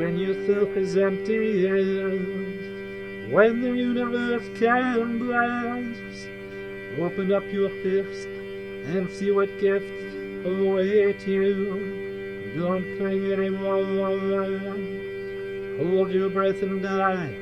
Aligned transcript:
when 0.00 0.16
your 0.16 0.34
self 0.46 0.74
is 0.78 0.96
empty, 0.96 1.66
when 3.30 3.60
the 3.60 3.68
universe 3.68 4.48
can 4.58 5.18
blast. 5.18 6.28
Open 6.98 7.30
up 7.30 7.44
your 7.52 7.68
fist 7.82 8.28
and 8.86 9.10
see 9.10 9.30
what 9.30 9.50
gifts 9.60 10.14
await 10.46 11.26
you. 11.26 12.54
Don't 12.56 12.96
cling 12.96 13.30
anymore. 13.30 13.84
Hold 15.76 16.10
your 16.12 16.30
breath 16.30 16.62
and 16.62 16.82
die. 16.82 17.36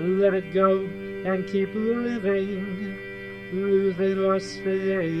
Let 0.00 0.32
it 0.32 0.54
go 0.54 0.78
and 1.26 1.46
keep 1.46 1.74
living. 1.74 2.96
Losing 3.52 4.16
lost 4.16 4.60
faith. 4.64 5.12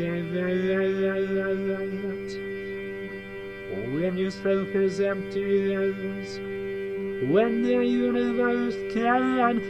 When 3.72 4.18
you 4.18 4.30
spoke 4.30 4.74
as 4.74 5.00
emptiness, 5.00 6.36
when 7.30 7.62
the 7.62 7.86
universe 7.86 8.74
can 8.92 9.36
blend. 9.36 9.62